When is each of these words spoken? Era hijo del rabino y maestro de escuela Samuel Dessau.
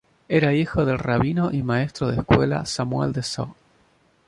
Era 0.27 0.55
hijo 0.55 0.83
del 0.83 0.97
rabino 0.97 1.51
y 1.51 1.61
maestro 1.61 2.07
de 2.07 2.17
escuela 2.21 2.65
Samuel 2.65 3.13
Dessau. 3.13 3.53